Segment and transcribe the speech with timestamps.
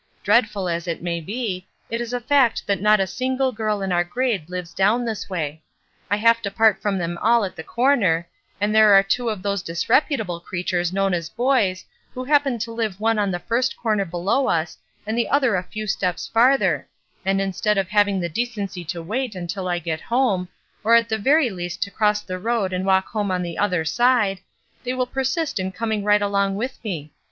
[0.23, 3.91] Dreadful as it may be, it is a fact that not a single girl in
[3.91, 5.61] our grade THORNS 43 lives down this way.
[6.09, 8.27] I have to part from them all at the corner,
[8.59, 11.85] and there are two of those disreputable creatures known as boys
[12.15, 14.75] who happen to live one on the first corner below us
[15.05, 16.87] and the other a few steps farther,
[17.23, 20.49] and in stead of having the decency to wait until I get home,
[20.83, 23.85] or at the very least to cross the road and walk home on the other
[23.85, 24.39] side,
[24.83, 27.11] they will persist in coming right along with me.